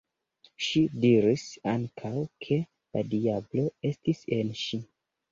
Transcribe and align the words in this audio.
Ŝi 0.67 0.79
diris 1.01 1.43
ankaŭ, 1.71 2.11
ke 2.45 2.57
la 2.97 3.03
diablo 3.11 3.67
estis 3.91 4.23
en 4.39 4.51
ŝi. 4.63 4.81